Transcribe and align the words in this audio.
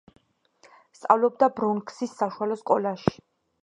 სწავლობდა 1.01 1.51
ბრონქსის 1.61 2.19
საშუალო 2.25 2.63
სკოლაში. 2.67 3.19